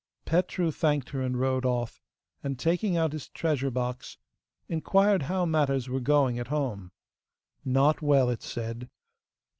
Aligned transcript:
Petru 0.25 0.71
thanked 0.71 1.09
her 1.09 1.21
and 1.21 1.39
rode 1.39 1.63
off, 1.63 2.01
and, 2.43 2.57
taking 2.57 2.97
out 2.97 3.13
his 3.13 3.27
treasure 3.29 3.69
box, 3.69 4.17
inquired 4.67 5.21
how 5.21 5.45
matters 5.45 5.87
were 5.89 5.99
going 5.99 6.39
at 6.39 6.47
home. 6.47 6.91
Not 7.63 8.01
well, 8.01 8.27
it 8.31 8.41
said. 8.41 8.89